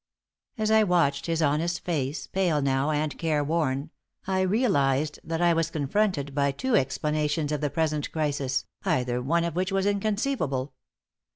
As 0.57 0.71
I 0.71 0.81
watched 0.83 1.27
his 1.27 1.43
honest 1.43 1.81
face, 1.81 2.25
pale 2.25 2.59
now 2.59 2.89
and 2.89 3.15
careworn, 3.19 3.91
I 4.25 4.41
realized 4.41 5.19
that 5.23 5.43
I 5.43 5.53
was 5.53 5.69
confronted 5.69 6.33
by 6.33 6.51
two 6.53 6.75
explanations 6.75 7.51
of 7.51 7.61
the 7.61 7.69
present 7.69 8.11
crisis, 8.11 8.65
either 8.83 9.21
one 9.21 9.43
of 9.43 9.55
which 9.55 9.71
was 9.71 9.85
inconceivable. 9.85 10.73